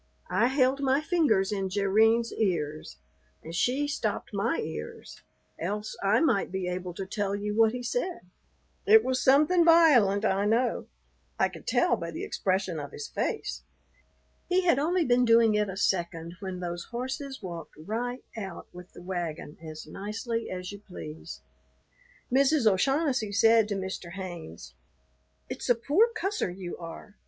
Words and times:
I 0.31 0.47
held 0.47 0.79
my 0.81 0.99
fingers 0.99 1.51
in 1.51 1.69
Jerrine's 1.69 2.33
ears, 2.33 2.97
and 3.43 3.53
she 3.53 3.87
stopped 3.87 4.33
my 4.33 4.57
ears, 4.57 5.21
else 5.59 5.95
I 6.01 6.19
might 6.21 6.51
be 6.51 6.67
able 6.67 6.95
to 6.95 7.05
tell 7.05 7.35
you 7.35 7.53
what 7.53 7.71
he 7.73 7.83
said. 7.83 8.21
It 8.87 9.03
was 9.03 9.23
something 9.23 9.63
violent, 9.63 10.25
I 10.25 10.45
know. 10.45 10.87
I 11.37 11.49
could 11.49 11.67
tell 11.67 11.97
by 11.97 12.09
the 12.09 12.23
expression 12.23 12.79
of 12.79 12.91
his 12.93 13.09
face. 13.09 13.61
He 14.49 14.61
had 14.65 14.79
only 14.79 15.05
been 15.05 15.23
doing 15.23 15.53
it 15.53 15.69
a 15.69 15.77
second 15.77 16.35
when 16.39 16.61
those 16.61 16.85
horses 16.85 17.43
walked 17.43 17.75
right 17.77 18.23
out 18.35 18.65
with 18.73 18.93
the 18.93 19.03
wagon 19.03 19.57
as 19.61 19.85
nicely 19.85 20.49
as 20.49 20.71
you 20.71 20.79
please. 20.79 21.41
Mrs. 22.33 22.65
O'Shaughnessy 22.65 23.31
said 23.31 23.67
to 23.67 23.75
Mr. 23.75 24.13
Haynes, 24.13 24.73
"It's 25.47 25.69
a 25.69 25.75
poor 25.75 26.09
cusser 26.15 26.49
you 26.49 26.75
are. 26.79 27.17